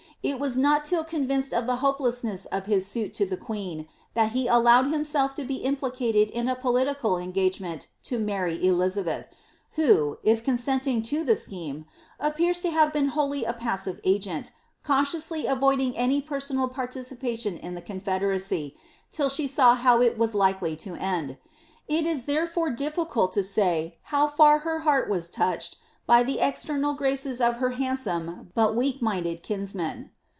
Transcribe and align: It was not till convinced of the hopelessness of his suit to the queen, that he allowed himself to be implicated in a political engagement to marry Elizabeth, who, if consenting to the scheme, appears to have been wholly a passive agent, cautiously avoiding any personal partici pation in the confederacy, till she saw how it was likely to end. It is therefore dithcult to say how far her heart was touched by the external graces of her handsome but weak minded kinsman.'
It 0.23 0.39
was 0.39 0.55
not 0.55 0.85
till 0.85 1.03
convinced 1.03 1.51
of 1.51 1.65
the 1.65 1.77
hopelessness 1.77 2.45
of 2.45 2.67
his 2.67 2.85
suit 2.85 3.15
to 3.15 3.25
the 3.25 3.35
queen, 3.35 3.87
that 4.13 4.33
he 4.33 4.45
allowed 4.47 4.91
himself 4.91 5.33
to 5.33 5.43
be 5.43 5.55
implicated 5.63 6.29
in 6.29 6.47
a 6.47 6.55
political 6.55 7.17
engagement 7.17 7.87
to 8.03 8.19
marry 8.19 8.63
Elizabeth, 8.63 9.29
who, 9.71 10.19
if 10.21 10.43
consenting 10.43 11.01
to 11.01 11.23
the 11.23 11.35
scheme, 11.35 11.85
appears 12.19 12.61
to 12.61 12.69
have 12.69 12.93
been 12.93 13.07
wholly 13.07 13.45
a 13.45 13.53
passive 13.53 13.99
agent, 14.03 14.51
cautiously 14.83 15.47
avoiding 15.47 15.97
any 15.97 16.21
personal 16.21 16.69
partici 16.69 17.17
pation 17.19 17.59
in 17.59 17.73
the 17.73 17.81
confederacy, 17.81 18.77
till 19.11 19.27
she 19.27 19.47
saw 19.47 19.73
how 19.73 20.01
it 20.01 20.19
was 20.19 20.35
likely 20.35 20.75
to 20.75 20.93
end. 20.93 21.39
It 21.87 22.05
is 22.05 22.25
therefore 22.25 22.69
dithcult 22.69 23.31
to 23.31 23.41
say 23.41 23.97
how 24.03 24.27
far 24.27 24.59
her 24.59 24.81
heart 24.81 25.09
was 25.09 25.29
touched 25.29 25.77
by 26.07 26.23
the 26.23 26.39
external 26.39 26.93
graces 26.93 27.39
of 27.39 27.57
her 27.57 27.69
handsome 27.71 28.51
but 28.53 28.75
weak 28.75 29.01
minded 29.01 29.41
kinsman.' 29.43 30.09